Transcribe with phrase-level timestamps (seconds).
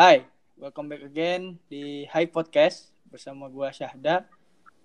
[0.00, 0.24] Hai,
[0.56, 4.24] welcome back again di High Podcast bersama gua Syahda.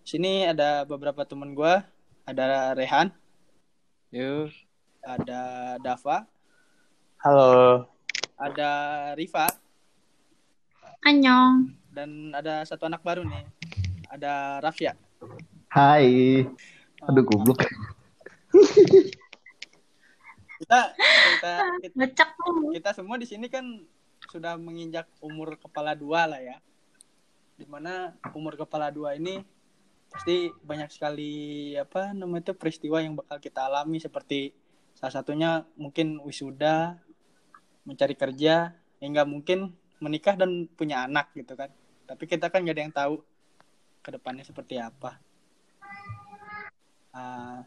[0.04, 1.88] Sini ada beberapa teman gua,
[2.28, 3.16] ada Rehan,
[4.12, 4.52] Yuk.
[5.00, 5.40] ada
[5.80, 6.28] Dava,
[7.24, 7.88] Halo.
[8.36, 8.72] ada
[9.16, 9.48] Riva,
[11.08, 11.72] Annyeong.
[11.96, 13.48] dan ada satu anak baru nih,
[14.12, 15.00] ada Rafia.
[15.72, 16.44] Hai.
[17.08, 17.64] Aduh goblok.
[20.60, 21.52] Kita kita
[21.88, 22.04] kita,
[22.76, 23.64] kita semua di sini kan
[24.36, 26.60] sudah menginjak umur kepala dua lah ya.
[27.56, 29.40] Di mana umur kepala dua ini
[30.12, 34.52] pasti banyak sekali apa namanya itu peristiwa yang bakal kita alami seperti
[34.92, 37.00] salah satunya mungkin wisuda,
[37.88, 39.72] mencari kerja, hingga mungkin
[40.04, 41.72] menikah dan punya anak gitu kan.
[42.04, 43.24] Tapi kita kan gak ada yang tahu
[44.04, 45.18] ke depannya seperti apa.
[47.16, 47.64] Ah,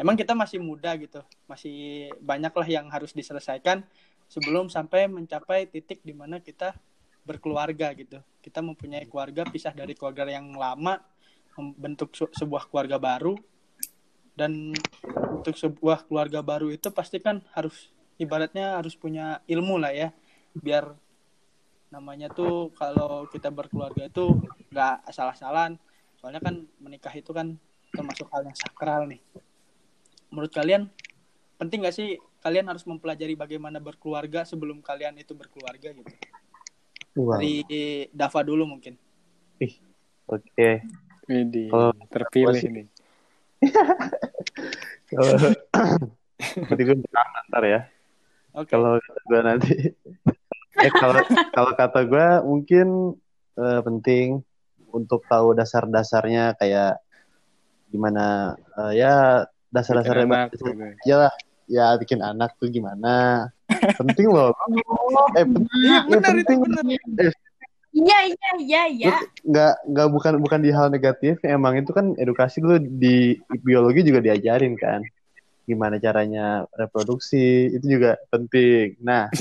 [0.00, 3.84] emang kita masih muda gitu, masih banyak lah yang harus diselesaikan
[4.28, 6.76] sebelum sampai mencapai titik di mana kita
[7.24, 8.20] berkeluarga gitu.
[8.40, 11.00] Kita mempunyai keluarga pisah dari keluarga yang lama,
[11.56, 13.34] membentuk sebuah keluarga baru
[14.38, 14.70] dan
[15.34, 17.90] untuk sebuah keluarga baru itu pasti kan harus
[18.22, 20.08] ibaratnya harus punya ilmu lah ya.
[20.54, 20.94] Biar
[21.90, 24.38] namanya tuh kalau kita berkeluarga itu
[24.70, 25.76] nggak asal-asalan.
[26.22, 27.58] Soalnya kan menikah itu kan
[27.90, 29.20] termasuk hal yang sakral nih.
[30.30, 30.92] Menurut kalian
[31.58, 36.14] penting nggak sih kalian harus mempelajari bagaimana berkeluarga sebelum kalian itu berkeluarga gitu
[37.18, 37.34] Wow.
[37.42, 38.94] dari Dava dulu mungkin
[40.28, 40.84] Oke.
[41.28, 41.72] Ini
[42.12, 42.86] terpilih nih.
[45.08, 45.34] Kalau
[46.38, 46.96] berarti gue
[47.48, 47.80] ntar ya.
[48.54, 49.74] oke Kalau kata gue nanti.
[50.84, 51.18] eh kalau
[51.50, 53.18] kalau kata gue mungkin
[53.58, 54.38] eh, penting
[54.94, 57.02] untuk tahu dasar-dasarnya kayak
[57.90, 59.42] gimana eh, ya
[59.74, 60.70] dasar-dasarnya gitu.
[61.02, 61.32] ya lah
[61.68, 63.46] ya bikin anak tuh gimana?
[63.94, 64.50] Penting loh.
[65.36, 66.98] Eh penting iya ya, benar itu penting.
[67.20, 67.32] eh,
[67.88, 69.16] Iya, iya, iya, iya.
[69.42, 74.20] nggak nggak bukan bukan di hal negatif emang itu kan edukasi dulu di biologi juga
[74.20, 75.00] diajarin kan.
[75.64, 79.00] Gimana caranya reproduksi itu juga penting.
[79.00, 79.32] Nah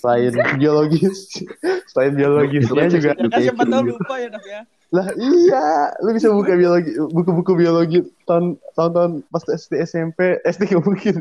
[0.00, 1.44] selain biologis
[1.92, 5.94] selain biologisnya juga ya kan siapa tahu lupa ya Dav ya lah iya.
[6.02, 11.14] Lu bisa buka biologi buku-buku biologi tahun tahun-tahun pas SD SMP SD nggak mungkin.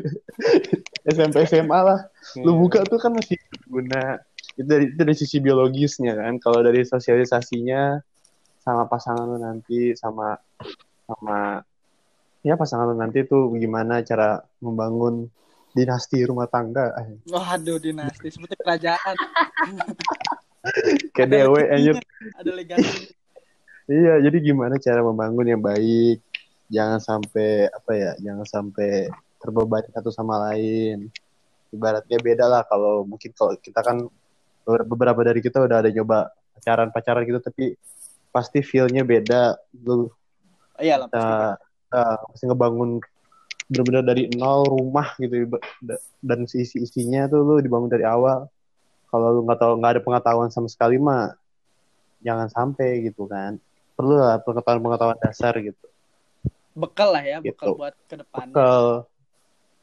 [1.13, 2.00] SMP SMA lah.
[2.41, 2.59] Lu Iya.
[2.66, 3.38] buka tuh kan masih
[3.69, 4.18] guna.
[4.57, 6.41] Itu dari itu dari sisi biologisnya kan.
[6.41, 8.02] Kalau dari sosialisasinya
[8.59, 10.34] sama pasangan lu nanti sama
[11.06, 11.62] sama
[12.41, 15.30] ya pasangan lu nanti tuh gimana cara membangun
[15.78, 16.90] dinasti rumah tangga.
[17.30, 18.34] Waduh dinasti.
[18.34, 19.16] Seperti kerajaan.
[21.13, 21.96] Kayak dewe anjir.
[22.36, 23.19] Ada legasi
[23.89, 26.22] iya jadi gimana cara membangun yang baik?
[26.69, 29.09] Jangan sampai apa ya jangan sampai
[29.41, 31.09] terbebani satu sama lain.
[31.73, 34.05] Ibaratnya beda lah kalau mungkin kalau kita kan
[34.85, 37.73] beberapa dari kita udah ada nyoba pacaran pacaran gitu tapi
[38.29, 39.57] pasti feelnya beda.
[39.81, 40.13] Lu
[40.77, 41.33] iya lah pasti
[41.97, 43.01] uh, pasti ngebangun
[43.69, 45.45] benar-benar dari nol rumah gitu
[46.25, 48.45] dan isi isinya tuh lu dibangun dari awal.
[49.09, 51.33] Kalau lu nggak tahu nggak ada pengetahuan sama sekali mah
[52.21, 53.57] jangan sampai gitu kan
[54.00, 55.86] perlu lah pengetahuan pengetahuan dasar gitu.
[56.72, 57.80] Bekal lah ya bekal Gitu.
[57.84, 58.48] buat ke depan.
[58.48, 58.86] Bekal.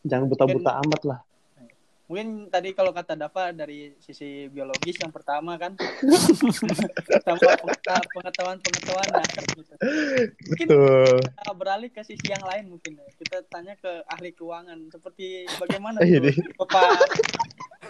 [0.06, 1.18] jangan buta-buta amat lah.
[2.06, 5.74] Mungkin tadi kalau kata Dava dari sisi biologis yang pertama kan.
[7.26, 7.50] Sama
[8.14, 9.74] pengetahuan pengetahuan dasar gitu.
[10.46, 11.18] Mungkin betul.
[11.26, 13.10] kita beralih ke sisi yang lain mungkin ya.
[13.18, 14.86] kita tanya ke ahli keuangan.
[14.94, 16.86] Seperti bagaimana tuh Bapak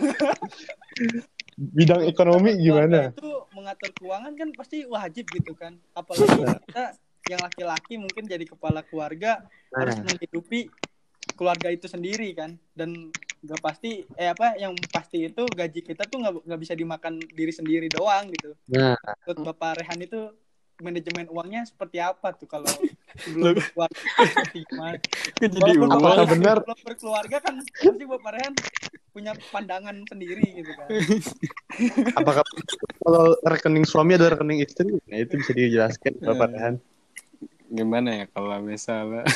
[1.56, 3.10] bidang ekonomi gimana?
[3.16, 5.80] itu mengatur keuangan kan pasti wajib gitu kan.
[5.96, 6.84] Apalagi kita
[7.26, 9.42] yang laki-laki mungkin jadi kepala keluarga
[9.74, 10.14] harus Nah.
[10.14, 10.70] menghidupi
[11.34, 12.54] keluarga itu sendiri kan.
[12.76, 17.18] Dan nggak pasti eh apa yang pasti itu gaji kita tuh nggak nggak bisa dimakan
[17.32, 18.52] diri sendiri doang gitu.
[18.70, 18.96] Nah.
[19.24, 20.20] Menurut bapak Rehan itu
[20.80, 22.68] manajemen uangnya seperti apa tuh kalau
[23.22, 24.98] sebelum berkeluarga gimana?
[25.40, 25.70] Kan jadi.
[25.80, 26.56] Apakah benar?
[26.62, 28.54] sebelum berkeluarga kan pasti bapak Rehan
[29.16, 30.88] punya pandangan sendiri gitu kan
[32.20, 32.44] apakah
[33.00, 36.76] kalau rekening suami ada rekening istri nah itu bisa dijelaskan bapak Rehan
[37.66, 39.26] Gimana ya kalau misalnya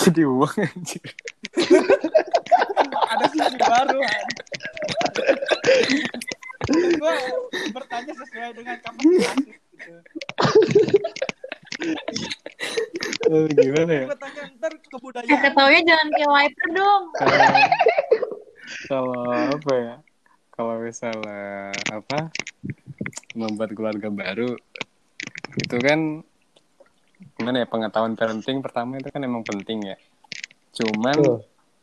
[0.00, 1.04] jadi uang anjir.
[2.88, 4.24] ada sisi baru kan
[6.72, 7.14] gue
[7.74, 9.36] bertanya sesuai dengan kapasitas
[9.76, 9.92] gitu.
[13.28, 14.04] Eh, gimana ya?
[14.08, 17.02] gue tanya ntar Eh, kebudayaan ketaunya jangan kayak wiper dong.
[18.88, 19.94] Kalau apa ya?
[20.56, 22.18] Kalau misalnya apa?
[23.36, 24.56] Membuat keluarga baru
[25.56, 26.20] itu kan
[27.36, 29.96] gimana ya pengetahuan parenting pertama itu kan emang penting ya.
[30.72, 31.38] Cuman Betul.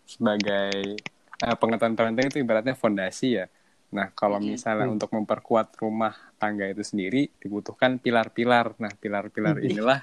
[0.10, 0.98] sebagai
[1.42, 3.46] eh, pengetahuan parenting itu ibaratnya fondasi ya.
[3.94, 4.50] Nah, kalau Hmm.
[4.58, 4.98] misalnya Hmm.
[4.98, 8.74] untuk memperkuat rumah tangga itu sendiri dibutuhkan pilar-pilar.
[8.82, 9.70] Nah, pilar-pilar Hmm.
[9.70, 10.00] inilah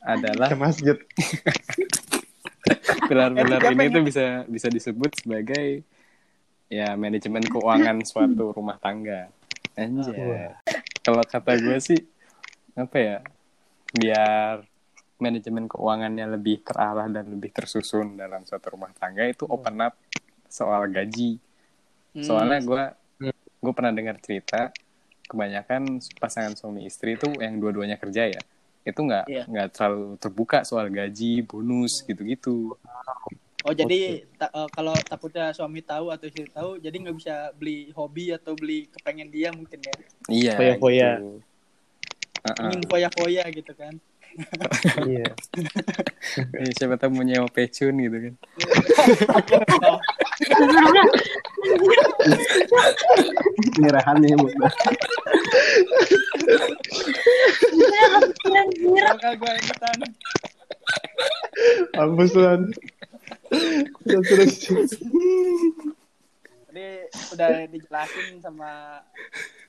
[0.00, 0.96] adalah Ke masjid.
[3.08, 5.84] pilar-pilar ini tuh bisa bisa disebut sebagai
[6.72, 9.28] ya manajemen keuangan suatu rumah tangga.
[9.76, 10.56] Anjay.
[11.04, 12.00] Kalau kata gue sih
[12.72, 13.18] apa ya?
[13.92, 14.64] Biar
[15.20, 19.94] manajemen keuangannya lebih terarah dan lebih tersusun dalam suatu rumah tangga itu open up
[20.48, 21.38] soal gaji.
[22.14, 22.22] Hmm.
[22.22, 22.82] Soalnya gue
[23.58, 24.70] gue pernah dengar cerita
[25.26, 28.42] kebanyakan pasangan suami istri itu yang dua-duanya kerja ya
[28.84, 29.44] itu nggak Iya.
[29.48, 32.76] nggak terlalu terbuka soal gaji bonus gitu-gitu
[33.64, 37.88] Oh jadi ta- eh, kalau takutnya suami tahu atau istri tahu, jadi nggak bisa beli
[37.96, 39.94] hobi atau beli kepengen dia mungkin ya.
[40.28, 41.10] iya Foya-foya.
[41.16, 41.30] gitu.
[42.44, 42.64] Heeh.
[42.68, 43.96] Ingin foya-foya gitu kan.
[45.06, 45.30] Iya.
[46.74, 48.34] Siapa tahu mau nyewa pecun gitu kan
[53.78, 54.72] Ini rehannya udah.
[58.54, 59.04] Anjir.
[59.14, 59.98] bakal gue ikutan.
[61.94, 62.60] Mampus Tuhan.
[64.04, 64.92] Terus terus.
[66.68, 66.86] Tadi
[67.34, 69.02] udah dijelasin sama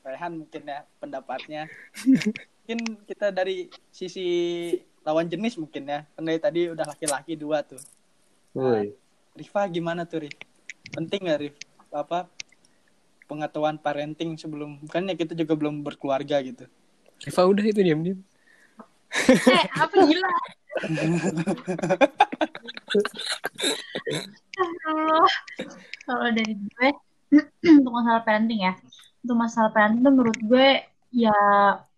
[0.05, 1.65] Rehan mungkin ya pendapatnya.
[2.65, 4.25] Mungkin kita dari sisi
[5.05, 6.01] lawan jenis mungkin ya.
[6.17, 7.77] Kan dari tadi udah laki-laki dua tuh.
[8.57, 8.89] Woi.
[9.37, 10.33] Rifa gimana tuh Rif?
[10.89, 11.55] Penting nggak Rif?
[11.93, 12.25] Apa
[13.29, 16.65] pengetahuan parenting sebelum kan ya kita juga belum berkeluarga gitu.
[17.21, 18.17] Riva udah itu diam diam
[19.29, 20.31] Eh, apa gila?
[26.01, 26.89] Kalau dari gue
[27.77, 28.73] untuk masalah parenting ya,
[29.21, 30.67] untuk masalah parenting tuh menurut gue
[31.13, 31.37] ya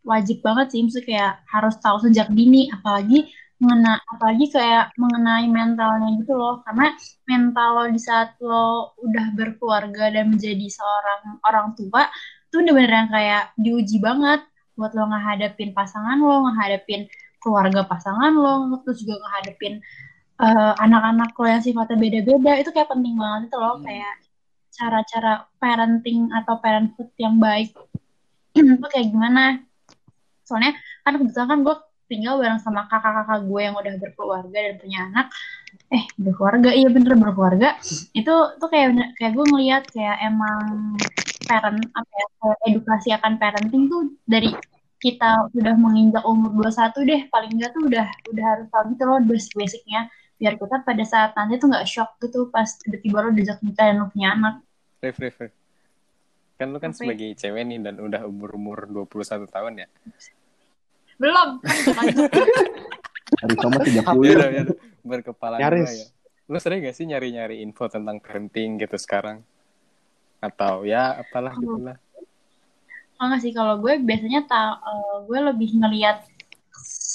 [0.07, 3.27] wajib banget sih, maksudnya kayak harus tahu sejak dini, apalagi
[3.59, 6.93] mengena, apalagi kayak mengenai mentalnya gitu loh, karena
[7.25, 12.07] mental lo di saat lo udah berkeluarga dan menjadi seorang orang tua,
[12.47, 14.41] itu bener-bener yang kayak diuji banget
[14.77, 17.09] buat lo ngehadapin pasangan lo, ngehadapin
[17.41, 19.73] keluarga pasangan lo, terus juga ngehadapin
[20.37, 23.85] eh, anak-anak lo yang sifatnya beda-beda, itu kayak penting banget itu loh, Hmm.
[23.89, 24.13] kayak
[24.77, 27.73] cara-cara parenting atau parenthood yang baik
[28.53, 29.66] itu kayak gimana.
[30.47, 30.71] Soalnya
[31.03, 31.75] kan kebetulan kan gue
[32.07, 35.27] tinggal bareng sama kakak-kakak gue yang udah berkeluarga dan punya anak.
[35.91, 37.75] Eh, berkeluarga, iya bener berkeluarga.
[38.15, 40.95] Itu tuh kayak kayak gue ngeliat kayak emang
[41.47, 42.27] parent apa ya
[42.71, 44.51] edukasi akan parenting tuh dari
[44.97, 49.21] kita udah menginjak umur 21 deh paling enggak tuh udah udah harus tahu gitu loh
[49.21, 50.01] basic basicnya
[50.41, 53.95] biar kita pada saat nanti tuh nggak shock gitu pas tiba-tiba lo diajak nikah dan
[54.01, 54.55] lo punya anak.
[56.57, 59.87] Kan lu kan Apa sebagai cewek nih dan udah umur umur 21 tahun ya
[61.17, 62.05] belum kan
[63.27, 63.91] Hari sama 30.
[63.91, 64.77] ya udah ya udah.
[65.03, 65.85] berkepala Nyaris.
[65.85, 66.07] dua ya
[66.47, 69.43] lu sering gak sih nyari-nyari info tentang parenting gitu sekarang
[70.39, 71.97] atau ya apalah gitu lah
[73.17, 76.21] Oh, enggak sih kalau gue biasanya ta eh, gue lebih ngelihat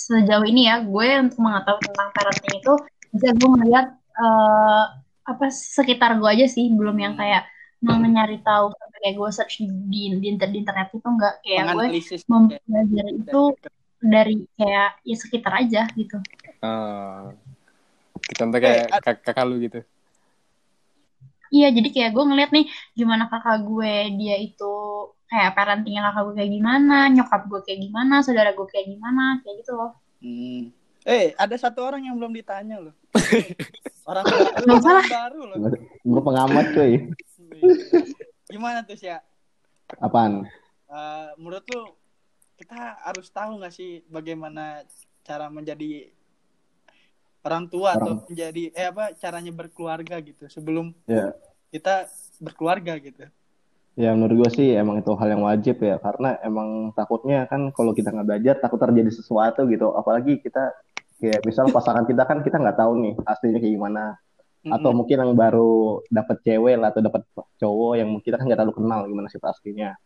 [0.03, 2.75] sejauh ini ya gue untuk mengetahui tentang parenting itu
[3.15, 3.87] bisa gue ngelihat
[4.19, 4.85] eh,
[5.23, 7.47] apa sekitar gue aja sih belum yang kayak
[7.87, 9.66] mau nyari tahu kayak gue search di,
[10.22, 13.43] di, inter- di internet itu enggak kayak gue Menganalisis mempelajari itu
[13.99, 16.22] dari kayak ya sekitar aja gitu
[16.62, 17.34] oh.
[18.38, 19.82] contoh kayak Eh, ad- kak- kakak lu gitu
[21.50, 24.75] iya jadi kayak gue ngeliat nih gimana kakak gue dia itu
[25.26, 29.66] kayak parentingnya kakak gue kayak gimana nyokap gue kayak gimana saudara gue kayak gimana kayak
[29.66, 29.92] gitu loh
[30.23, 30.71] Hmm.
[31.02, 32.94] Eh, ada satu orang yang belum ditanya loh.
[34.11, 35.56] orang baru, Nggak orang baru loh.
[36.06, 36.92] Gue pengamat cuy.
[38.52, 39.25] Gimana tuh sih ya?
[39.97, 40.44] Apaan?
[40.92, 41.97] Eh, menurut lu
[42.61, 44.85] kita harus tahu nggak sih bagaimana
[45.25, 46.12] cara menjadi
[47.42, 51.32] orang tua atau menjadi eh apa caranya berkeluarga gitu sebelum Ya.
[51.73, 52.06] kita
[52.38, 53.25] berkeluarga gitu.
[53.92, 57.92] Ya menurut gue sih emang itu hal yang wajib ya karena emang takutnya kan kalau
[57.92, 60.73] kita nggak belajar takut terjadi sesuatu gitu apalagi kita
[61.21, 64.16] kayak misal pasangan kita kan kita nggak tahu nih aslinya kayak gimana
[64.71, 67.26] atau mungkin yang baru dapat cewek lah atau dapat
[67.59, 69.99] cowok yang kita kan nggak terlalu kenal gimana sih aslinya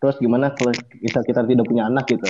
[0.00, 2.24] terus gimana kalau kita kita tidak punya anak gitu?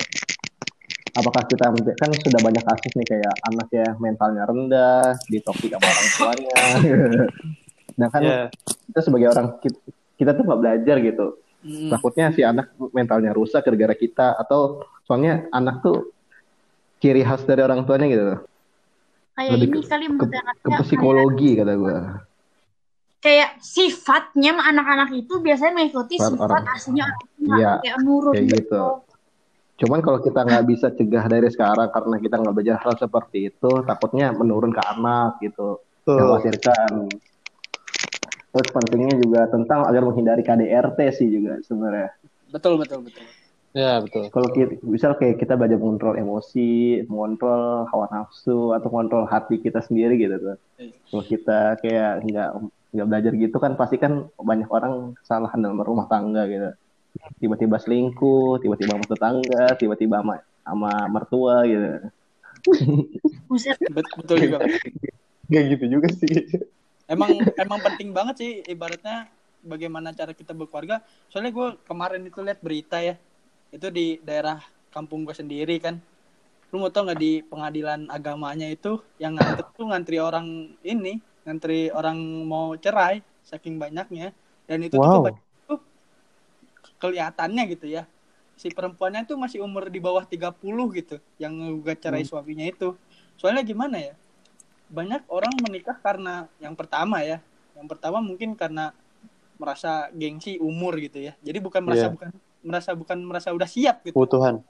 [1.14, 6.08] Apakah kita kan sudah banyak kasus nih kayak anak ya mentalnya rendah ditopik sama orang
[6.18, 6.54] tuanya.
[8.00, 8.42] Nah kan Iya.
[8.88, 9.78] kita sebagai orang kita,
[10.16, 11.26] kita tuh nggak belajar gitu.
[11.60, 11.92] Mm-mm.
[11.92, 16.08] takutnya si anak mentalnya rusak gara-gara kita atau soalnya anak tuh
[17.04, 18.40] ciri khas dari orang tuanya gitu
[19.36, 20.26] kayak Lebih ini ke- kali ke,
[20.64, 21.98] ke psikologi kata gue
[23.20, 26.74] kayak sifatnya anak-anak itu biasanya mengikuti Sifat sifat orang.
[26.74, 28.82] aslinya orang tua Iya, kayak nurut kayak gitu.
[29.80, 33.70] cuman kalau kita nggak bisa cegah dari sekarang karena kita nggak belajar hal seperti itu
[33.88, 36.16] takutnya menurun ke anak gitu Tuh.
[36.16, 37.16] mengkhawatirkan
[38.50, 42.12] terus pentingnya juga tentang agar menghindari KDRT sih juga sebenarnya
[42.52, 43.24] betul betul betul
[43.70, 44.26] Ya betul.
[44.34, 49.78] kalau kita misal kayak kita belajar mengontrol emosi mengontrol hawa nafsu atau mengontrol hati kita
[49.78, 50.58] sendiri gitu tuh.
[51.06, 52.50] Kalau kita kayak nggak
[52.90, 56.74] nggak belajar gitu kan pasti kan banyak orang kesalahan dalam rumah tangga gitu.
[57.38, 60.34] Tiba-tiba selingkuh tiba-tiba sama tetangga tiba-tiba sama
[60.66, 61.88] sama mertua gitu.
[63.94, 64.66] Betul juga.
[65.46, 66.58] Gak gitu juga sih.
[67.06, 69.30] Emang emang penting banget sih ibaratnya
[69.62, 71.06] bagaimana cara kita berkeluarga.
[71.30, 73.14] Soalnya gue kemarin itu lihat berita ya
[73.70, 74.58] itu di daerah
[74.90, 75.98] kampung gue sendiri kan.
[76.70, 80.46] Lu mau tau nggak di pengadilan agamanya itu yang ngantri tuh ngantri orang
[80.82, 84.30] ini ngantri orang mau cerai saking banyaknya.
[84.66, 85.34] Dan itu tuh Wow.
[85.66, 85.80] tuh
[87.00, 88.06] kelihatannya gitu ya.
[88.60, 92.94] Si perempuannya tuh masih umur di bawah 30 gitu yang ngegugat cerai suaminya itu.
[93.40, 94.14] Soalnya gimana ya
[94.90, 97.40] banyak orang menikah karena yang pertama ya.
[97.78, 98.92] Yang pertama mungkin karena
[99.56, 101.32] merasa gengsi umur gitu ya.
[101.40, 102.14] Jadi bukan merasa Iya.
[102.14, 104.14] bukan merasa bukan merasa udah siap gitu.
[104.16, 104.60] Kebutuhan.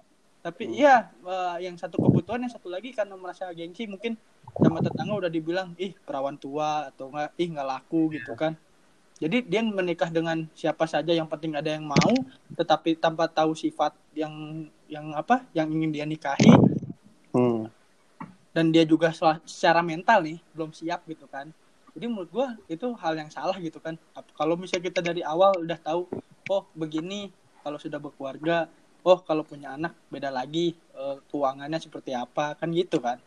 [0.40, 4.16] Tapi iya eh, yang satu kebutuhan yang satu lagi karena merasa gengsi mungkin
[4.56, 8.56] sama tetangga udah dibilang ih perawan tua atau enggak ih nggak laku gitu kan.
[9.20, 12.12] Jadi dia menikah dengan siapa saja yang penting ada yang mau
[12.56, 16.50] tetapi tanpa tahu sifat yang yang apa yang ingin dia nikahi.
[17.30, 17.70] Hmm.
[18.50, 19.14] dan dia juga
[19.46, 21.46] secara mental nih belum siap gitu kan.
[21.94, 23.94] Jadi menurut gua itu hal yang salah gitu kan.
[24.34, 26.10] Kalau misalnya kita dari awal udah tahu
[26.50, 27.30] oh begini
[27.64, 28.56] kalau sudah berkeluarga
[29.10, 30.66] oh kalau punya anak beda lagi
[31.02, 33.18] eh, keuangannya seperti apa kan gitu kan?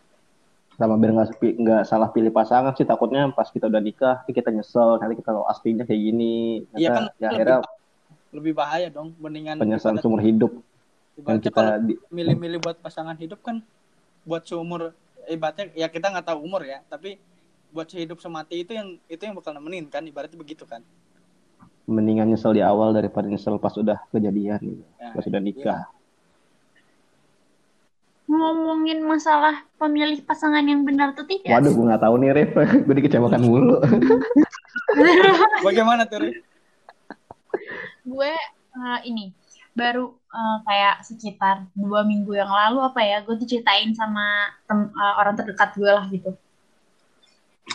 [0.74, 1.28] Sama biar nggak
[1.64, 5.46] nggak salah pilih pasangan sih takutnya pas kita udah nikah kita nyesel nanti kita kalau
[5.52, 6.26] aslinya kayak gini.
[6.80, 7.78] Iya kan ya lebih, akhirnya bah-
[8.38, 10.52] lebih bahaya dong mendingan penyesalan seumur hidup
[11.30, 11.80] yang kita
[12.12, 13.62] milih-milih buat pasangan hidup kan
[14.28, 14.94] buat seumur
[15.30, 17.20] ibaratnya ya kita nggak tahu umur ya tapi
[17.74, 20.82] buat sehidup semati itu yang itu yang bakal nemenin kan ibaratnya begitu kan
[21.84, 24.84] mendingan nyesel di awal daripada nyesel pas udah kejadian gitu.
[24.98, 25.82] Ya, pas udah nikah
[28.24, 31.52] Ngomongin masalah pemilih pasangan yang benar atau tidak.
[31.54, 32.52] waduh gue nggak tahu nih Rif
[32.88, 33.78] gue dikecewakan mulu
[35.68, 36.32] bagaimana tuh Ri?
[38.04, 38.32] gue
[38.74, 39.36] eh, ini
[39.76, 44.24] baru eh, kayak sekitar dua minggu yang lalu apa ya gue diceritain sama
[44.66, 46.32] tem- eh, orang terdekat gue lah gitu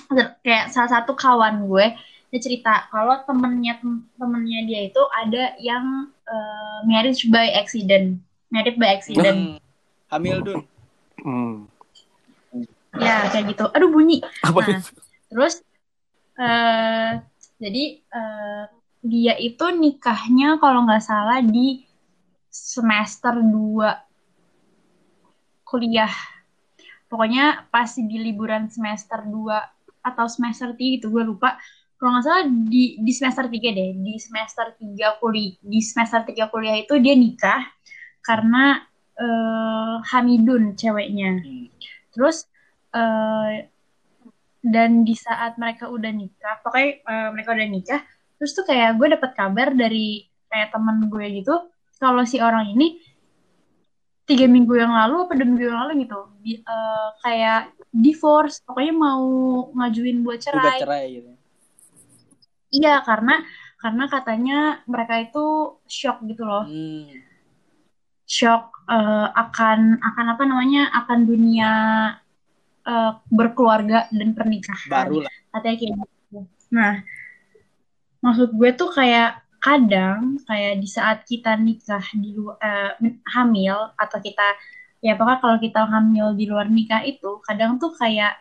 [0.09, 1.87] Ter- kayak salah satu kawan gue
[2.29, 8.21] dia cerita kalau temennya tem- temennya dia itu ada yang eh, marriage by accident
[8.53, 9.57] married by accident Hmm,
[10.09, 10.61] hamil dun
[11.19, 11.67] Hmm.
[12.95, 14.91] ya kayak gitu aduh bunyi Apa Nah, itu?
[15.29, 15.55] Terus
[16.39, 17.11] eh
[17.59, 18.65] jadi eh,
[19.03, 21.83] dia itu nikahnya kalau nggak salah di
[22.49, 23.95] semester 2
[25.63, 26.11] kuliah.
[27.09, 29.61] Pokoknya pas di liburan semester 2
[30.01, 31.57] atau semester 3 itu gue lupa.
[31.99, 33.91] Kalau nggak salah di di semester 3 deh.
[33.99, 37.67] Di semester 3 kuliah di semester 3 kuliah itu dia nikah
[38.23, 38.87] karena
[39.19, 41.43] eh, Hamidun ceweknya.
[41.43, 41.67] Hmm.
[42.15, 42.47] Terus
[42.95, 43.67] eh,
[44.63, 48.01] dan di saat mereka udah nikah, pokoknya eh, mereka udah nikah,
[48.39, 51.55] terus tuh kayak gue dapet kabar dari kayak temen gue gitu,
[51.99, 52.99] kalau si orang ini
[54.29, 58.95] tiga minggu yang lalu apa dua minggu yang lalu gitu, di- eh, kayak divorce, pokoknya
[58.95, 59.25] mau
[59.73, 60.79] ngajuin buat cerai.
[60.83, 61.33] cerai gitu
[62.69, 63.41] Iya karena
[63.79, 64.59] karena katanya
[64.91, 65.45] mereka itu
[65.87, 67.15] shock gitu loh, hmm.
[68.29, 71.73] shock eh, akan akan apa namanya akan dunia
[72.85, 74.91] eh, berkeluarga dan pernikahan.
[74.91, 76.39] baru lah katanya kayak gitu.
[76.69, 76.95] Nah,
[78.21, 82.93] maksud gue tuh kayak kadang kayak di saat kita nikah di eh,
[83.35, 84.55] hamil atau kita
[84.99, 88.39] ya pokoknya kalau kita hamil di luar nikah itu kadang tuh kayak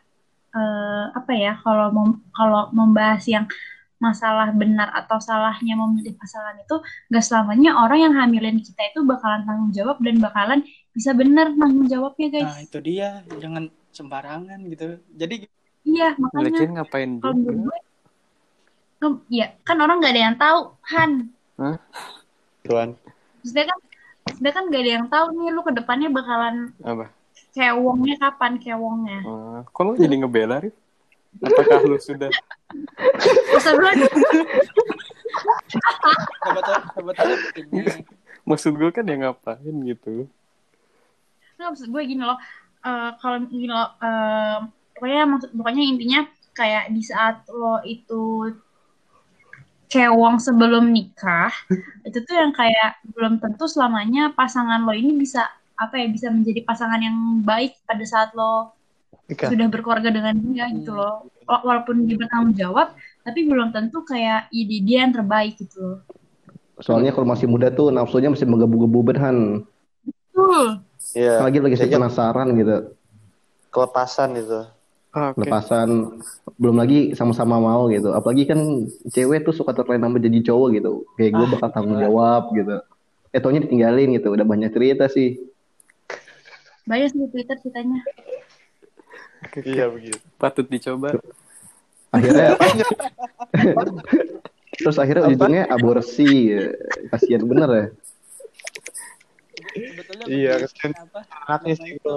[0.54, 3.46] eh, apa ya kalau mem- kalau membahas yang
[3.98, 6.76] masalah benar atau salahnya memilih pasangan itu
[7.10, 10.60] gak selamanya orang yang hamilin kita itu bakalan tanggung jawab dan bakalan
[10.94, 12.46] bisa benar tanggung jawabnya guys.
[12.46, 15.36] nah itu dia jangan sembarangan gitu jadi
[15.88, 17.78] Iya makanya Lagian ngapain kalau gue
[18.98, 21.12] Em, ya kan orang gak ada yang tahu Han
[22.66, 22.90] Tuan
[23.40, 23.78] maksudnya kan
[24.26, 27.06] maksudnya kan gak ada yang tahu nih lu ke depannya bakalan Apa?
[27.54, 30.76] kayak wongnya kapan kayak wongnya Oh, kok lu jadi ngebela, Rif?
[31.44, 32.30] Apakah lu sudah?
[33.62, 34.08] Sebetulnya
[38.48, 40.26] maksud gue kan ya ngapain gitu?
[41.58, 42.40] Nggak, maksud gue gini loh.
[42.88, 44.58] Eh, kalau gini loh eh,
[44.96, 46.20] pokoknya maksud pokoknya intinya
[46.56, 48.54] kayak di saat lo itu
[49.92, 51.52] cewong sebelum nikah
[52.08, 56.64] itu tuh yang kayak belum tentu selamanya pasangan lo ini bisa apa ya bisa menjadi
[56.64, 58.77] pasangan yang baik pada saat lo
[59.28, 59.52] Nikah.
[59.52, 64.48] sudah berkeluarga dengan dia gitu loh Wa- walaupun dia bertanggung jawab tapi belum tentu kayak
[64.56, 66.00] ide dia yang terbaik gitu loh.
[66.80, 69.68] Soalnya kalau masih muda tuh nafsunya masih menggebu-gebu berhan.
[70.06, 70.80] Betul.
[71.12, 71.44] Iya.
[71.44, 72.76] Lagi lagi Kayaknya penasaran gitu.
[73.68, 74.60] Kelepasan itu.
[75.12, 75.44] Oke.
[75.44, 75.90] Lepasan
[76.56, 78.14] belum lagi sama-sama mau gitu.
[78.14, 78.60] Apalagi kan
[79.10, 80.92] cewek tuh suka terlena sama jadi cowok gitu.
[81.18, 82.76] Kayak gue Ah, bakal tanggung jawab gitu.
[83.34, 84.32] Eh taunya ditinggalin gitu.
[84.32, 85.42] Udah banyak cerita sih.
[86.86, 88.00] Banyak sih di Twitter ceritanya.
[89.64, 90.20] Iya begitu.
[90.36, 91.16] Patut dicoba.
[92.12, 92.56] Akhirnya
[94.82, 96.54] terus akhirnya ujungnya aborsi.
[97.10, 97.88] Kasihan bener ya.
[99.78, 100.54] sebetulnya Iya,
[100.98, 102.16] apa Anaknya sih itu, itu.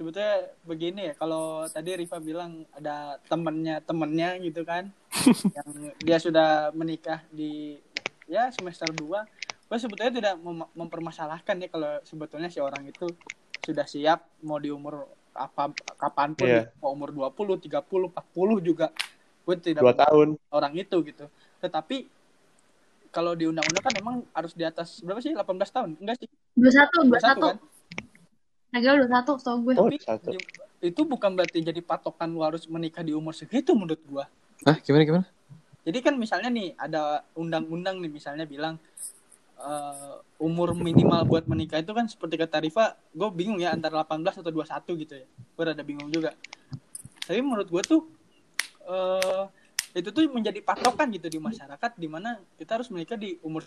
[0.00, 4.88] sebetulnya begini ya kalau tadi Riva bilang ada temennya temennya gitu kan
[5.56, 5.68] yang
[6.00, 7.76] dia sudah menikah di
[8.24, 9.04] ya semester 2
[9.68, 13.06] gue sebetulnya tidak mem- mempermasalahkan ya kalau sebetulnya si orang itu
[13.60, 15.04] sudah siap mau di umur
[15.40, 15.62] apa
[15.96, 16.68] kapan pun Iya.
[16.78, 18.92] mau umur 20, 30, 40 juga
[19.40, 20.28] gue tidak Dua tahun.
[20.52, 21.24] orang itu gitu.
[21.58, 21.96] Tetapi
[23.10, 25.90] kalau di undang-undang kan emang harus di atas berapa sih 18 tahun?
[25.98, 26.28] Enggak sih.
[26.54, 27.40] 21, 21 21.
[27.42, 27.56] kan?
[28.70, 29.74] Negara 21 tau gue.
[29.74, 30.30] Oh, Tapi satu.
[30.80, 34.24] itu bukan berarti jadi patokan lu harus menikah di umur segitu menurut gua.
[34.62, 35.26] Hah, gimana gimana?
[35.82, 38.76] Jadi kan misalnya nih ada undang-undang nih misalnya bilang
[39.60, 44.40] eh, umur minimal buat menikah itu kan seperti kata Riva, gue bingung ya antara 18
[44.40, 45.26] atau 21 gitu ya.
[45.28, 46.32] Gue rada bingung juga.
[47.28, 48.02] Tapi menurut gue tuh
[48.90, 49.44] eh
[49.90, 53.66] itu tuh menjadi patokan gitu di masyarakat di mana kita harus menikah di umur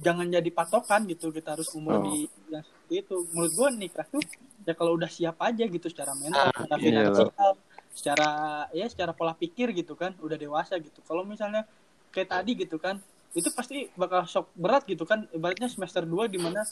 [0.00, 2.02] jangan jadi patokan gitu kita harus umur Oh.
[2.08, 4.20] di yang seperti itu menurut gue nikah tuh
[4.64, 7.52] ya kalau udah siap aja gitu secara mental secara iya finansial
[7.92, 8.28] secara
[8.72, 11.68] ya secara pola pikir gitu kan udah dewasa gitu kalau misalnya
[12.12, 13.00] kayak tadi gitu kan
[13.34, 16.62] itu pasti bakal shock berat gitu kan ibaratnya semester 2 di mana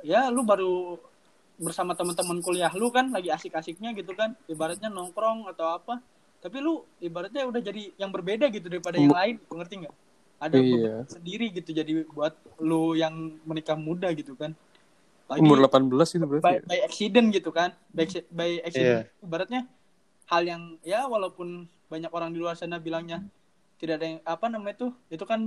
[0.00, 0.94] ya lu baru
[1.58, 5.98] bersama teman-teman kuliah lu kan lagi asik-asiknya gitu kan ibaratnya nongkrong atau apa
[6.38, 9.94] tapi lu ibaratnya udah jadi yang berbeda gitu daripada yang lain ngerti nggak
[10.36, 10.94] ada Iya.
[11.08, 14.52] sendiri gitu jadi buat lu yang menikah muda gitu kan
[15.26, 16.44] lagi Umur 18 itu berarti.
[16.44, 16.62] by, ya?
[16.62, 19.24] by accident gitu kan by, by accident Iya.
[19.24, 19.60] ibaratnya
[20.28, 23.24] hal yang ya walaupun banyak orang di luar sana bilangnya
[23.76, 25.40] tidak ada yang apa namanya itu itu kan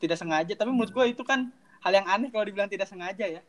[0.00, 0.52] tidak sengaja.
[0.56, 3.42] Tapi menurut gue itu kan hal yang aneh kalau dibilang tidak sengaja ya.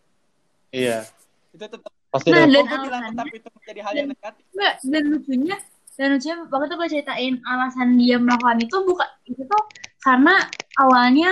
[0.71, 1.04] Iya.
[1.52, 4.43] itu tetap Pasti Nah, dan bilang tetap itu menjadi hal yang negatif.
[4.52, 5.58] Enggak, dan lucunya
[5.95, 9.63] dan lucunya waktu itu gue ceritain alasan dia melakukan itu bukan itu tuh
[10.04, 10.36] karena
[10.76, 11.32] awalnya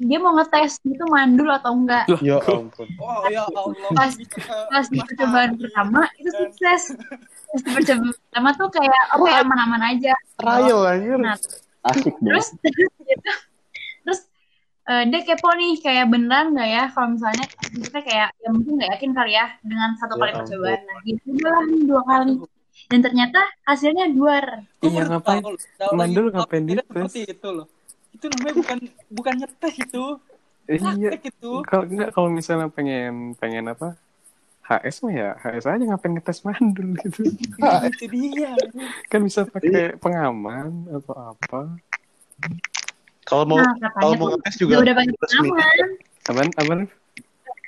[0.00, 2.04] dia mau ngetes gitu mandul atau enggak.
[2.20, 2.88] Ya ampun.
[3.00, 3.92] oh ya Allah.
[3.92, 6.82] Pas- bisa ke- pas di percobaan pertama itu sukses.
[7.48, 10.12] Pas di percobaan pertama tuh kayak oke aman-aman aja.
[10.36, 11.16] Trial anjir.
[11.20, 11.36] Nah,
[11.82, 12.26] Asik dong.
[12.30, 12.46] terus
[13.10, 13.30] gitu.
[14.02, 14.20] terus
[14.86, 18.90] eh, dia kepo nih kayak beneran nggak ya kalau misalnya maksudnya kayak ya mungkin nggak
[18.98, 22.32] yakin kali ya dengan satu Ya kali percobaan nah gitu lah nih dua kali
[22.88, 24.44] dan ternyata hasilnya duar
[24.80, 25.42] Gua Iya, ngapain?
[25.92, 26.82] Mandul ngapain dites?
[26.86, 27.66] seperti itu loh
[28.12, 28.78] itu namanya bukan
[29.10, 30.04] bukan nyetes itu
[30.62, 31.18] Iya.
[31.66, 33.98] Kalau enggak kalau misalnya pengen pengen apa?
[34.62, 37.26] HS mah ya HS aja ngapain ngetes mandul gitu.
[37.90, 38.54] itu dia
[39.10, 41.60] kan bisa pakai pengaman atau apa.
[43.26, 45.48] Kalau mau nah kalau mau ngetes juga udah pakai resmi.
[45.50, 45.88] pengaman
[46.22, 46.48] Apaan?
[46.54, 46.80] Apaan?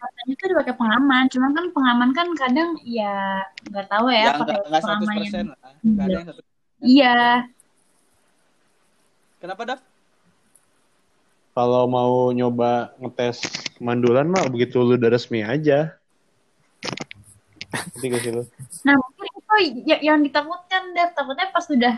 [0.04, 3.40] katanya tuh udah pakai pengaman cuman kan pengaman kan kadang ya
[3.72, 6.28] nggak tahu ya ya pakai nggak nggak seratus pengaman persen yang lah nggak ada yang
[6.84, 7.20] iya
[9.40, 9.80] kenapa Dav?
[11.54, 13.46] Kalau mau nyoba ngetes
[13.78, 15.54] mandulan mah begitu lu udah resmi aja.
[15.62, 16.73] Nanti gak sih lu?
[18.84, 21.10] Nah mungkin itu y- yang ditakutkan Dev.
[21.16, 21.94] Takutnya pas sudah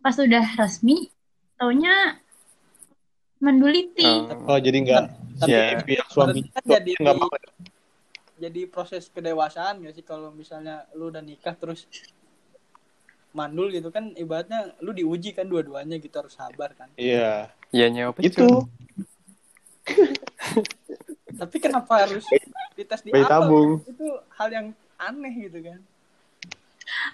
[0.00, 1.08] pas sudah resmi
[1.56, 2.18] taunya
[3.38, 4.04] menduliti.
[4.04, 5.04] Oh, Oh jadi nggak
[5.40, 5.80] si Ya.
[5.80, 7.50] pihak suami Kan jadi nggak mau ya?
[8.40, 11.84] jadi proses kedewasaan gak sih kalau misalnya lu udah nikah terus
[13.30, 14.12] mandul gitu kan?
[14.16, 16.88] Ibaratnya lu diuji kan dua-duanya gitu harus sabar kan?
[16.96, 17.52] Iya.
[17.70, 18.64] ya nyawa Itu
[21.38, 22.24] tapi kenapa harus
[22.74, 23.70] dites di awal tabung.
[23.86, 24.06] itu
[24.38, 24.66] hal yang
[24.98, 25.80] aneh gitu kan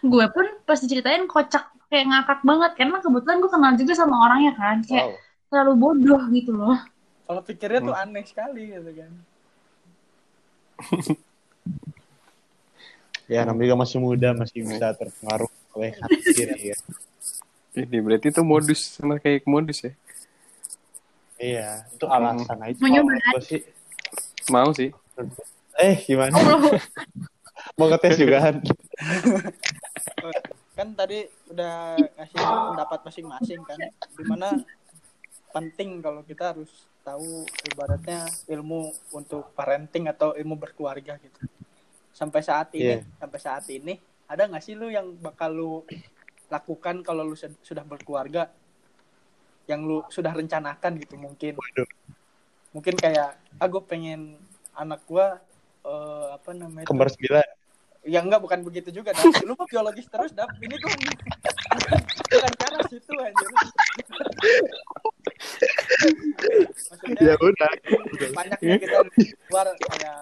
[0.01, 4.53] gue pun pas diceritain kocak kayak ngakak banget karena kebetulan gue kenal juga sama orangnya
[4.57, 5.19] kan kayak Wow.
[5.47, 6.79] terlalu bodoh gitu loh
[7.27, 9.13] kalau pikirnya tuh aneh sekali gitu kan
[13.27, 16.77] Ya namanya juga masih muda masih bisa terpengaruh oleh hati diri ya.
[17.75, 19.93] Ini berarti itu modus sama kayak modus ya.
[21.37, 22.79] Iya, itu alasan aja.
[22.79, 23.67] Kalau gua sih.
[24.49, 24.91] Mau sih.
[25.77, 26.35] Eh gimana?
[27.77, 28.57] mau ngetes juga kan?
[30.77, 33.81] kan tadi udah ngasih pendapat masing-masing kan
[34.13, 34.61] di mana
[35.49, 36.69] penting kalau kita harus
[37.01, 41.41] tahu ibaratnya ilmu untuk parenting atau ilmu berkeluarga gitu
[42.13, 43.09] sampai saat ini Iya.
[43.17, 43.97] sampai saat ini
[44.29, 45.73] ada nggak sih lu yang bakal lu
[46.53, 48.53] lakukan kalau lu sudah berkeluarga
[49.65, 51.89] yang lu sudah rencanakan gitu mungkin Waduh.
[52.77, 54.37] Mungkin kayak ah gue pengen
[54.77, 55.41] anak gua
[55.81, 56.93] eh, apa namanya tuh?
[56.93, 57.49] Kembar sembilan.
[58.07, 62.77] ya enggak bukan begitu juga dap lu mah biologis terus dap ini gua bukan, cara
[62.87, 63.83] situ anjir maksudnya
[67.19, 67.71] Ya udah.
[68.31, 70.19] banyaknya kita di luar kayak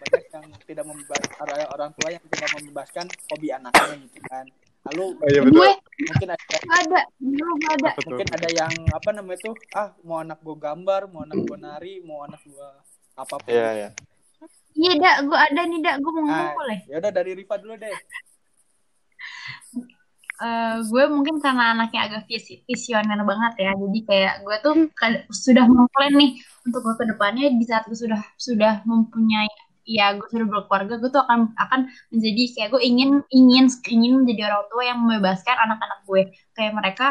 [0.00, 4.46] banyak yang tidak membebas ada orang tua yang tidak membebaskan hobi anaknya gitu kan
[4.80, 5.60] lalu Oh, iya betul.
[5.60, 5.70] gue
[6.08, 7.00] mungkin ada gak ada.
[7.20, 7.90] Gak ada.
[8.08, 9.54] Mungkin ada yang apa namanya tuh?
[9.76, 12.80] Ah mau anak gua gambar mau anak gua nari mau anak gua
[13.12, 13.52] apa pun.
[13.52, 13.88] Iya, iya.
[14.72, 15.16] iya dak.
[15.28, 15.94] Gue ada nih dak.
[16.00, 17.92] Gue mau ngomong ah, boleh ya udah dari Riva dulu deh.
[20.40, 23.76] Eh, gue mungkin karena anaknya agak visi- visioner banget ya.
[23.76, 27.52] Jadi kayak gue tuh kad- sudah memplan nih untuk gue ke depannya.
[27.52, 29.52] Di saat gue sudah sudah mempunyai
[29.88, 31.80] ya gue sudah berkeluarga gue tuh akan akan
[32.12, 36.22] menjadi kayak gue ingin ingin ingin menjadi orang tua yang membebaskan anak-anak gue.
[36.56, 37.06] Kayak mereka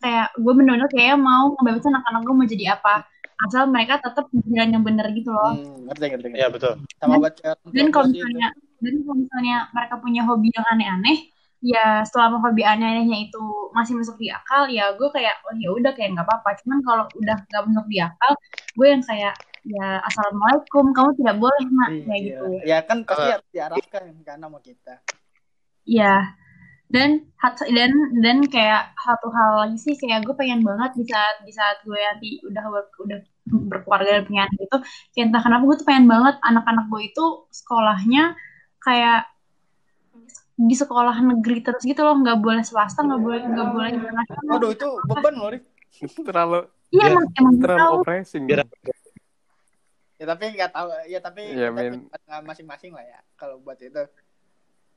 [0.00, 2.94] kayak gue bener-bener kayak mau ngebebasin anak-anak gue mau jadi apa.
[3.36, 5.52] Asal mereka tetap jalan yang bener gitu loh.
[5.52, 6.40] Hmm, ngerti ngerti ngerti.
[6.40, 6.72] Iya betul.
[6.96, 8.48] sama baca dan kalau misalnya
[8.80, 11.18] dan kalau misalnya mereka punya hobi yang aneh-aneh
[11.64, 13.42] ya selama hobi aneh-anehnya itu
[13.72, 16.56] masih masuk di akal ya gue kayak oh ya udah kayak nggak apa-apa.
[16.64, 18.32] Cuman kalau udah nggak masuk di akal
[18.76, 19.34] gue yang kayak
[19.66, 20.94] ya assalamualaikum.
[20.94, 21.90] Kamu tidak boleh nak.
[21.90, 22.22] Kayak iya.
[22.30, 22.46] gitu.
[22.62, 24.94] Ya kan pasti harus diarahkan kan sama kita.
[25.86, 26.38] Ya
[26.86, 27.90] dan hat- dan
[28.22, 31.98] dan kayak satu hal lagi sih kayak gue pengen banget di saat di saat gue
[31.98, 32.64] nanti udah
[33.02, 33.18] udah
[33.66, 34.78] berkeluarga dan punya anak itu
[35.14, 38.38] kayak entah kenapa gue tuh pengen banget anak-anak gue itu sekolahnya
[38.78, 39.26] kayak
[40.56, 42.14] di sekolah negeri terus gitu loh.
[42.22, 44.52] Nggak boleh swasta nggak boleh nggak boleh internasional.
[44.54, 45.64] Waduh itu beban loh Rif.
[46.28, 46.60] terlalu
[46.92, 47.96] iya emang emang gue terlalu tahu.
[48.04, 48.95] oppressing Biar ya
[50.24, 54.08] tapi nggak tahu ya tapi Ya, kita punya masing-masing lah ya kalau buat itu.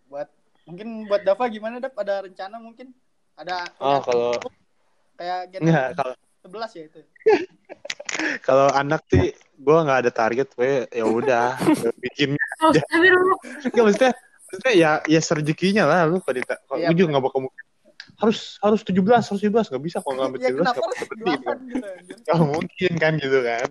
[0.08, 0.32] Buat
[0.64, 1.92] mungkin buat Dava gimana Dap?
[2.00, 2.96] Ada rencana mungkin?
[3.36, 4.40] Ada Oh, kalau
[5.20, 7.00] kayak kita enggak kalau sebelas ya itu.
[8.44, 11.56] Kalau anak sih gue nggak ada target gue ya udah
[12.04, 13.32] bikin oh, tapi lu
[13.64, 14.12] Enggak maksudnya
[14.44, 17.64] maksudnya ya ya serejekinya lah lu kalau dita- kalau gue juga nggak bakal mungkin.
[18.20, 20.60] Harus harus 17 harus 17 nggak bisa kalau nggak ambil ya 17 kenapa?
[20.60, 21.88] nggak harus bakal berhenti delapan gitu
[22.28, 23.68] nggak mungkin kan gitu kan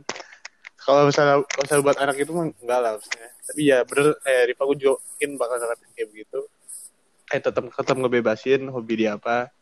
[0.89, 3.29] kalau misalnya kalau misalnya buat anak itu mah enggak lah maksudnya.
[3.45, 6.39] Tapi ya bener kayak Riva gue juga mungkin bakal ngelakuin kayak begitu.
[7.29, 9.53] Kayak tetap tetap ngebebasin hobi dia apa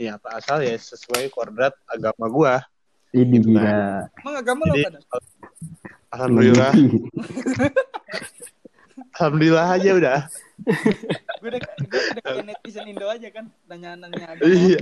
[0.00, 2.54] ya apa asal ya sesuai kodrat agama gua.
[3.12, 3.60] Ini Gitu kan.
[3.60, 4.08] gila.
[4.24, 4.94] emang agama lo kan
[6.16, 6.72] alhamdulillah.
[9.20, 10.18] Alhamdulillah aja udah.
[11.40, 14.48] Gue udah gue udah kayak netizen Indo aja kan nanya-nanya agama.
[14.48, 14.80] Iya.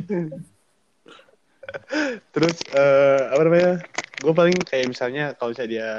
[2.35, 3.73] Terus eh apa namanya
[4.19, 5.91] gue paling kayak misalnya kalau misalnya dia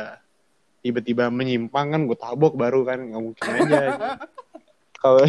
[0.79, 3.82] tiba-tiba menyimpang kan gue tabok baru kan nggak mungkin aja
[5.01, 5.23] kalau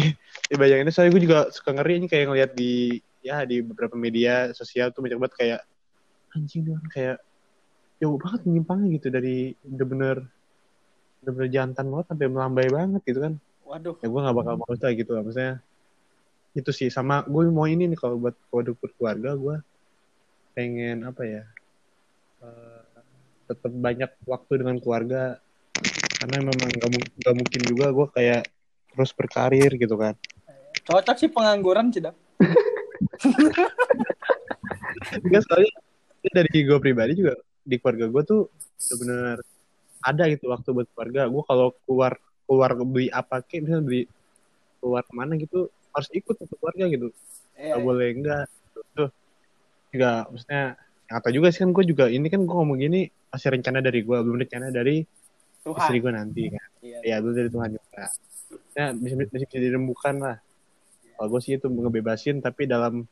[0.51, 4.51] dibayangin itu soalnya gue juga suka ngeri ini kayak ngeliat di ya di beberapa media
[4.51, 5.61] sosial tuh banyak banget kayak
[6.35, 7.19] anjing doang kayak
[8.01, 10.25] jauh banget menyimpangnya gitu dari bener-bener
[11.21, 13.33] bener-bener jantan banget sampai melambai banget gitu kan.
[13.61, 13.95] Waduh.
[14.01, 15.55] Ya gue nggak bakal mau lah gitu lah maksudnya
[16.57, 16.89] itu sih.
[16.89, 19.55] Sama gue mau ini nih kalau buat kode keluarga gue
[20.57, 21.43] pengen apa ya
[22.43, 22.70] eh,
[23.51, 25.37] tetap banyak waktu dengan keluarga.
[26.21, 28.43] Karena memang gak, nggak mungkin juga gue kayak
[28.91, 30.13] terus berkarir gitu kan.
[30.85, 32.15] Cocok sih pengangguran sih Dap.
[35.25, 35.71] Enggak soalnya
[36.31, 38.41] dari gue pribadi juga di keluarga gue tuh
[38.89, 39.37] benar-benar
[40.01, 41.21] ada gitu waktu buat keluarga.
[41.29, 42.13] Gue kalau keluar
[42.45, 44.01] keluar beli apa kayak misalnya beli
[44.81, 47.07] keluar ke mana gitu harus ikut untuk keluarga gitu.
[47.55, 48.45] Iya, nggak boleh enggak
[48.97, 49.09] tuh
[49.91, 50.63] juga maksudnya
[51.11, 54.17] atau juga sih kan gue juga ini kan gue ngomong gini masih rencana dari gue
[54.23, 55.03] belum rencana dari
[55.61, 55.77] Tuhan.
[55.77, 56.67] istri gue nanti kan.
[56.81, 56.99] Iya.
[57.03, 58.03] ya belum dari Tuhan juga.
[58.73, 60.37] Ya bisa bisa, bisa dirembukan lah.
[61.19, 63.05] Kalau gue sih itu ngebebasin tapi dalam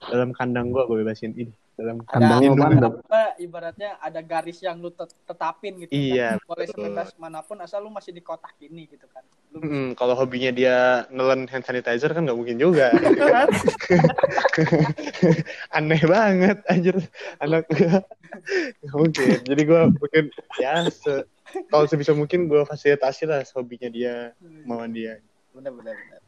[0.00, 3.02] dalam kandang gue gue bebasin ini dalam Kandang mantap.
[3.02, 6.38] apa ibaratnya ada garis yang lu tet- tetapin gitu Iya, kan.
[6.46, 10.12] boleh sebebas mana pun asal lu masih di kotak ini gitu kan lu Mm, kalau
[10.12, 12.92] hobinya dia nelen hand sanitizer kan nggak mungkin juga.
[15.72, 17.00] Aneh banget, anjir.
[17.40, 18.04] Anak nggak
[18.92, 19.40] mungkin.
[19.48, 20.24] Jadi gue mungkin
[20.60, 21.24] ya se
[21.72, 25.16] kalau sebisa mungkin gue fasilitasi lah hobinya dia, kemauan dia.
[25.48, 26.20] benar benar benar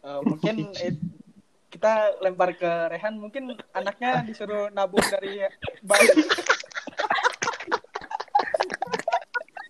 [0.00, 0.54] Eh, mungkin
[1.70, 5.46] kita lempar ke Rehan mungkin anaknya disuruh nabung dari
[5.86, 6.08] bayi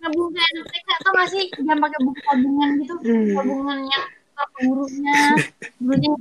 [0.01, 2.93] nabung kayak anak TK tau gak sih jangan pakai buku tabungan gitu
[3.37, 4.05] tabungan yang
[4.41, 5.17] apa gurunya
[5.77, 6.11] gurunya.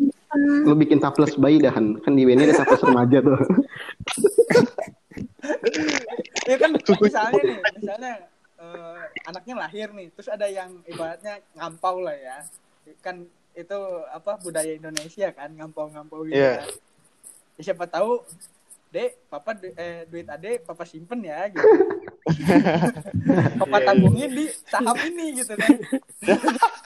[0.63, 1.99] Lu bikin taples bayi dahan.
[2.05, 3.41] Kan di WNI ada taples remaja tuh.
[6.51, 8.13] ya kan misalnya nih misalnya
[8.61, 12.39] eh, anaknya lahir nih terus ada yang ibaratnya ngampau lah ya
[13.01, 16.57] kan itu apa budaya Indonesia kan ngampau-ngampau gitu Iya.
[16.57, 16.67] kan.
[17.55, 18.25] Ya, siapa tahu
[18.89, 21.63] dek papa du- eh, duit ade papa simpen ya gitu
[23.57, 23.87] papa Iya, iya.
[23.87, 25.71] tabungin di saham ini gitu kan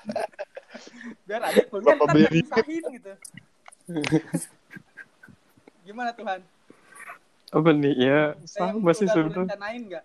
[1.24, 3.12] biar ade kuliah ntar beli gak nyusahin gitu
[5.82, 6.40] gimana Tuhan
[7.48, 7.94] Apa nih?
[7.94, 9.46] Ya sama sih udah lu sebetulnya.
[9.46, 10.04] rencanain nggak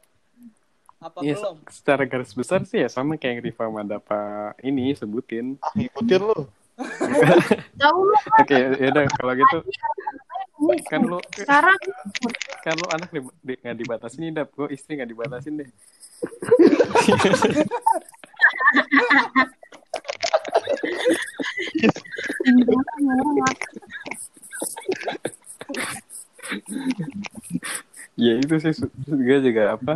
[0.99, 1.57] apa Iya, belum?
[1.71, 5.55] secara garis besar sih ya sama kayak yang Riva Madapa ini sebutin.
[5.63, 6.39] Ah, ngikutin lu.
[7.79, 9.57] Tahu lu Oke, yaudah kalau gitu.
[10.91, 11.79] Kan lu sekarang.
[12.59, 14.51] kan lu anak di, di, gak dibatasin nih dap.
[14.51, 15.69] Gue istri gak dibatasin deh.
[28.19, 28.73] Ya itu sih
[29.07, 29.93] gue juga apa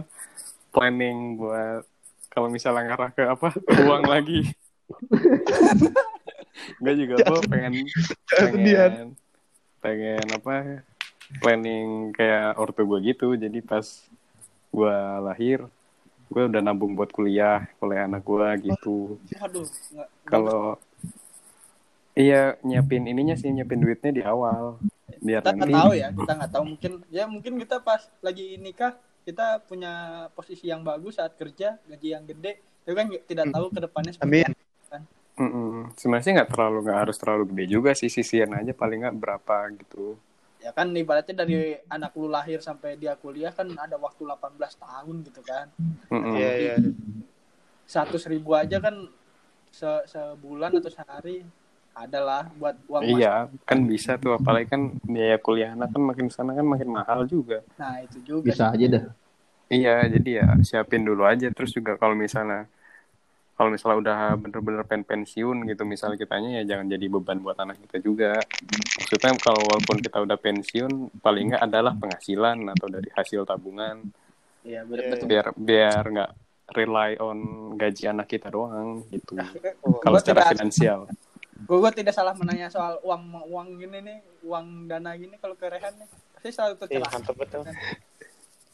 [0.74, 1.86] planning buat
[2.34, 3.48] kalau misalnya ngarah ke apa
[3.86, 4.42] uang lagi.
[6.82, 7.74] Gue juga gue pengen
[8.34, 8.94] pengen
[9.78, 10.82] pengen apa
[11.38, 13.38] planning kayak ortu gue gitu.
[13.38, 13.86] Jadi pas
[14.74, 15.70] gue lahir
[16.34, 19.22] gue udah nabung buat kuliah kuliah anak gue gitu.
[19.30, 20.82] Nggak kalau
[22.18, 24.82] iya nyiapin ininya sih nyiapin duitnya di awal.
[25.22, 26.64] Biar kita nggak tahu ya kita nggak tahu.
[26.66, 32.08] Mungkin ya mungkin kita pas lagi nikah kita punya posisi yang bagus saat kerja gaji
[32.14, 34.62] yang gede itu kan tidak tahu ke depannya seperti apa.
[35.34, 35.90] Mm-mm.
[35.98, 39.66] sebenarnya sih nggak terlalu nggak harus terlalu gede juga sih sisian aja paling nggak berapa
[39.82, 40.14] gitu
[40.64, 45.16] ya kan ibaratnya dari anak lu lahir sampai dia kuliah kan ada waktu 18 tahun
[45.28, 45.68] gitu kan.
[46.08, 46.76] Iya, iya.
[47.84, 49.12] seratus ribu aja kan
[49.68, 51.44] se sebulan atau sehari
[51.94, 53.34] adalah buat uang mas- iya
[53.70, 57.62] kan bisa tuh apalagi kan biaya kuliah anak kan makin sana kan makin mahal juga.
[57.78, 58.50] Nah itu juga.
[58.50, 59.04] Bisa aja dah.
[59.70, 61.48] iya jadi ya siapin dulu aja.
[61.54, 62.66] Terus juga kalau misalnya
[63.54, 67.78] kalau misalnya udah bener-bener pen pensiun gitu misalnya kitanya ya jangan jadi beban buat anak
[67.86, 68.42] kita juga.
[68.98, 74.02] Maksudnya kalau walaupun kita udah pensiun paling nggak adalah penghasilan atau dari hasil tabungan.
[74.66, 75.28] Iya, Iya, betul.
[75.30, 76.32] biar biar nggak
[76.74, 77.40] rely on
[77.78, 79.38] gaji anak kita doang gitu.
[79.86, 81.06] Oh, kalau secara finansial
[81.54, 85.66] Gue gue tidak salah menanya soal uang uang gini nih, uang dana gini kalau ke
[85.66, 86.10] Rehan nih.
[86.34, 87.10] Pasti selalu Iya, tercerah.
[87.10, 87.62] mantep betul.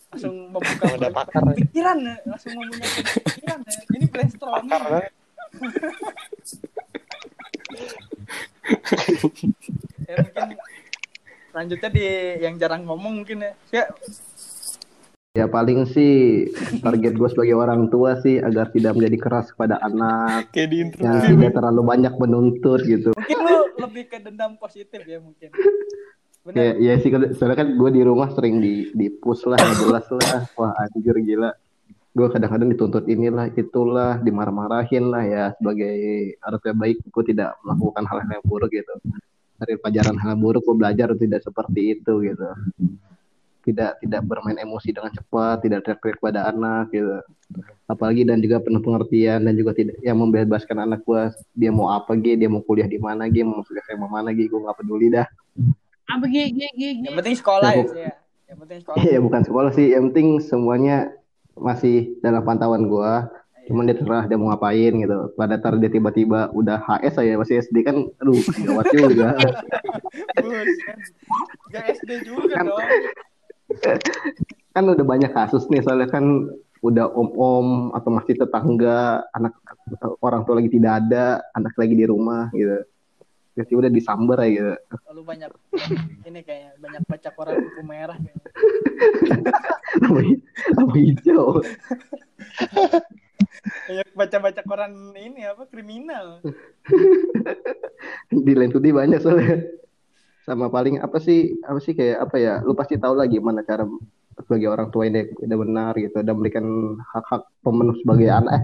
[0.09, 1.41] Langsung membuka Udah pakar.
[1.53, 2.15] pikiran, ya.
[2.25, 2.89] langsung mempunyai
[3.21, 3.59] pikiran.
[3.61, 3.79] ya.
[3.93, 4.71] Ini brainstorming.
[4.71, 5.13] Pakar banget.
[10.09, 10.57] Ya, mungkin
[11.51, 12.05] lanjutnya di
[12.39, 13.53] yang jarang ngomong mungkin ya.
[13.71, 13.83] Ya,
[15.37, 16.49] Ya paling sih
[16.81, 21.21] target gue sebagai orang tua sih agar tidak menjadi keras kepada anak, kayak di yang
[21.21, 23.13] tidak terlalu banyak menuntut gitu.
[23.13, 25.53] mungkin lu lebih ke dendam positif ya mungkin.
[26.49, 26.81] Ya, Benar.
[26.81, 30.73] ya sih soalnya kan gue di rumah sering di di push lah, jelas lah, wah
[30.81, 31.53] anjir gila.
[32.09, 38.01] Gue kadang-kadang dituntut inilah itulah, dimarah-marahin lah ya sebagai orang tua baik gue tidak melakukan
[38.09, 38.97] hal-hal yang buruk gitu.
[39.61, 42.49] Dari pelajaran hal buruk gue belajar tidak seperti itu gitu.
[43.69, 47.21] Tidak tidak bermain emosi dengan cepat, tidak teriak-teriak pada anak gitu.
[47.85, 51.21] Apalagi dan juga penuh pengertian dan juga tidak yang membebaskan anak gue
[51.53, 54.57] dia mau apa gitu, dia mau kuliah di mana gitu, mau masuk SMA mana gitu,
[54.57, 55.29] gue nggak peduli dah.
[56.09, 57.05] Apa G G G G.
[57.05, 58.13] Yang penting sekolah ya, Ya, ya.
[58.49, 58.97] Yang penting sekolah.
[59.05, 61.13] Iya bukan sekolah sih, yang penting semuanya
[61.53, 63.29] masih dalam pantauan gua.
[63.69, 65.29] Cuman dia terserah dia mau ngapain gitu.
[65.37, 69.37] Pada tar dia tiba-tiba udah HS saya masih SD kan, aduh gawat juga.
[71.69, 72.81] Gak SD juga Kan- dong.
[74.73, 79.51] Kan udah banyak kasus nih soalnya kan udah om-om atau masih tetangga anak
[80.23, 82.87] orang tua lagi tidak ada, anak lagi di rumah gitu.
[83.59, 84.73] Jadi udah disamber ya gitu.
[85.11, 85.51] Lalu banyak
[86.23, 88.17] ini kayaknya banyak baca koran buku merah
[90.23, 90.43] hij-
[90.79, 91.59] lampu hijau.
[93.59, 96.39] Banyak baca-baca koran ini apa kriminal.
[98.31, 99.67] di lain Today banyak soalnya
[100.49, 103.85] sama paling apa sih apa sih kayak apa ya lu pasti tahu lah gimana cara
[104.33, 106.65] sebagai orang tua ini udah benar gitu dan memberikan
[106.97, 108.63] hak-hak pemenuh sebagai anak eh,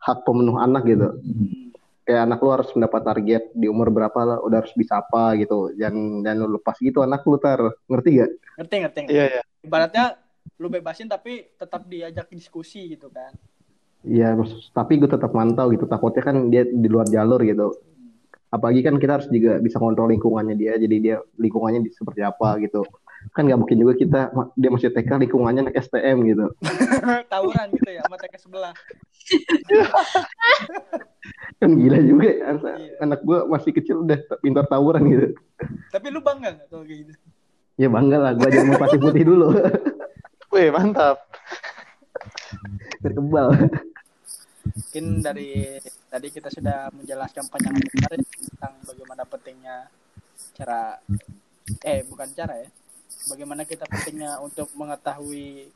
[0.00, 1.08] hak pemenuh anak gitu
[2.06, 5.74] kayak anak lu harus mendapat target di umur berapa lah udah harus bisa apa gitu
[5.74, 8.30] jangan jangan lu lepas gitu anak lu tar ngerti gak?
[8.56, 9.00] Ngerti ngerti.
[9.04, 9.14] ngerti.
[9.18, 9.42] Iya, iya.
[9.66, 10.04] Ibaratnya
[10.62, 13.34] lu bebasin tapi tetap diajak diskusi gitu kan.
[14.06, 14.38] Iya,
[14.70, 15.90] tapi gue tetap mantau gitu.
[15.90, 17.74] Takutnya kan dia di luar jalur gitu.
[18.56, 20.72] Apalagi kan kita harus juga bisa kontrol lingkungannya dia.
[20.74, 22.82] Jadi dia lingkungannya seperti apa gitu.
[23.36, 24.20] Kan nggak mungkin juga kita
[24.54, 26.46] dia masih TK lingkungannya anak STM gitu.
[27.32, 28.72] Tawuran gitu ya sama TK sebelah.
[31.58, 32.26] Kan gila juga.
[32.26, 32.36] ya.
[32.48, 32.90] Anak, Iya.
[33.02, 35.26] anak gue masih kecil udah pintar tawuran gitu.
[35.90, 37.12] Tapi lu bangga nggak kalau kayak gitu?
[37.76, 38.32] Ya bangga lah.
[38.32, 39.52] Gue jangan mau pasir putih dulu.
[40.54, 41.18] Wih, mantap.
[43.02, 43.46] Biar kebal.
[44.96, 45.76] Mungkin dari
[46.08, 49.76] tadi kita sudah menjelaskan panjang lebar tentang bagaimana pentingnya
[50.56, 50.96] cara
[51.84, 52.68] eh bukan cara ya
[53.28, 55.68] bagaimana kita pentingnya untuk mengetahui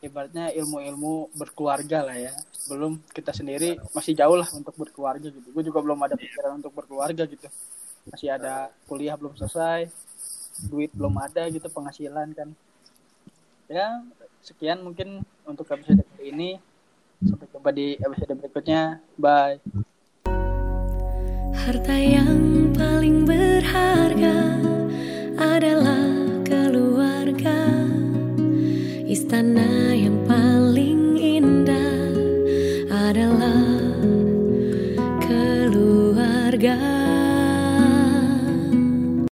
[0.00, 2.32] ibaratnya ilmu-ilmu berkeluarga lah ya.
[2.56, 5.52] Sebelum kita sendiri masih jauh lah untuk berkeluarga gitu.
[5.52, 7.52] Gue juga belum ada pikiran untuk berkeluarga gitu.
[8.08, 9.92] Masih ada kuliah belum selesai
[10.72, 12.48] duit belum ada gitu penghasilan kan.
[13.68, 14.00] Ya
[14.40, 16.50] sekian mungkin untuk episode kali ini
[17.24, 19.56] sampai jumpa di episode berikutnya bye
[21.66, 24.54] Harta yang paling berharga
[25.34, 26.06] adalah
[26.46, 27.58] keluarga.
[29.02, 32.14] Istana yang paling indah
[32.86, 33.66] adalah
[35.18, 36.95] keluarga.